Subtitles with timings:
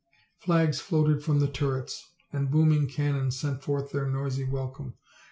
[0.39, 4.95] Flags floated from the turrets and booming cannon sent forth their noisy welcome.